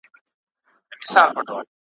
[1.11, 1.67] مناجات,